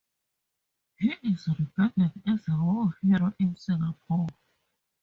[0.97, 4.29] He is regarded as a war hero in Singapore.